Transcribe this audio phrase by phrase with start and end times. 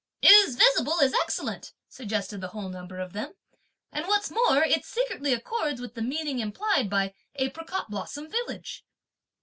[0.23, 3.33] "'Is visible' is excellent," suggested the whole number of them,
[3.91, 8.83] "and what's more it secretly accords with the meaning implied by 'apricot blossom village.'"